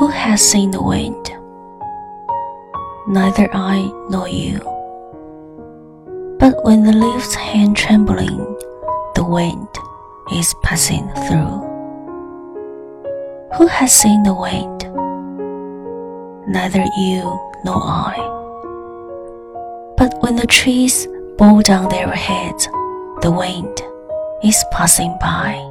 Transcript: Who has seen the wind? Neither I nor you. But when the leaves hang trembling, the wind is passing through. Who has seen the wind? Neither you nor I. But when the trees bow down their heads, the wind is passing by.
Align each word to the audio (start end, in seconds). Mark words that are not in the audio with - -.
Who 0.00 0.06
has 0.06 0.40
seen 0.40 0.70
the 0.70 0.82
wind? 0.82 1.30
Neither 3.06 3.54
I 3.54 3.82
nor 4.08 4.26
you. 4.30 4.58
But 6.38 6.64
when 6.64 6.84
the 6.84 6.94
leaves 6.94 7.34
hang 7.34 7.74
trembling, 7.74 8.38
the 9.14 9.22
wind 9.22 9.68
is 10.32 10.54
passing 10.62 11.06
through. 11.28 11.52
Who 13.58 13.66
has 13.66 13.92
seen 13.92 14.22
the 14.22 14.32
wind? 14.32 14.88
Neither 16.48 16.82
you 16.96 17.38
nor 17.66 17.82
I. 17.84 18.16
But 19.98 20.14
when 20.22 20.36
the 20.36 20.46
trees 20.46 21.06
bow 21.36 21.60
down 21.60 21.90
their 21.90 22.08
heads, 22.08 22.64
the 23.20 23.30
wind 23.30 23.82
is 24.42 24.64
passing 24.72 25.14
by. 25.20 25.69